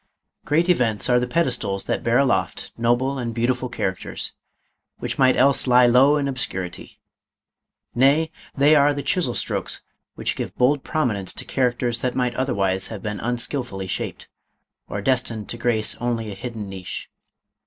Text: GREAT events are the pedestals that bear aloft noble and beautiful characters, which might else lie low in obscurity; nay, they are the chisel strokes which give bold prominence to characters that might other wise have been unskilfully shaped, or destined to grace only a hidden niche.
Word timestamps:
GREAT 0.45 0.67
events 0.67 1.11
are 1.11 1.19
the 1.19 1.27
pedestals 1.27 1.83
that 1.83 2.01
bear 2.03 2.17
aloft 2.17 2.71
noble 2.75 3.19
and 3.19 3.35
beautiful 3.35 3.69
characters, 3.69 4.31
which 4.97 5.19
might 5.19 5.37
else 5.37 5.67
lie 5.67 5.85
low 5.85 6.17
in 6.17 6.27
obscurity; 6.27 6.99
nay, 7.93 8.31
they 8.57 8.73
are 8.73 8.95
the 8.95 9.03
chisel 9.03 9.35
strokes 9.35 9.83
which 10.15 10.35
give 10.35 10.57
bold 10.57 10.83
prominence 10.83 11.35
to 11.35 11.45
characters 11.45 11.99
that 11.99 12.15
might 12.15 12.33
other 12.33 12.55
wise 12.55 12.87
have 12.87 13.03
been 13.03 13.19
unskilfully 13.19 13.85
shaped, 13.85 14.27
or 14.87 15.03
destined 15.03 15.47
to 15.49 15.57
grace 15.59 15.93
only 15.97 16.31
a 16.31 16.33
hidden 16.33 16.67
niche. 16.67 17.07